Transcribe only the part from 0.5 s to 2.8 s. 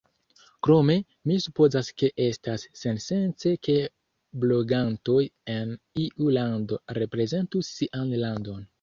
Krome, mi supozas ke estas